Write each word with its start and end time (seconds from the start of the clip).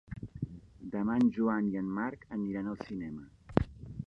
Demà 0.95 1.17
en 1.23 1.29
Joan 1.35 1.67
i 1.75 1.83
en 1.83 1.93
Marc 1.99 2.27
aniran 2.39 2.73
al 2.73 2.81
cinema. 2.89 3.67